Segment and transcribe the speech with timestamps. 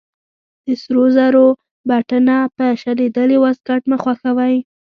[0.65, 1.47] د سرو زرو
[1.89, 4.55] بټنه په شلېدلې واسکټ مه خښوئ.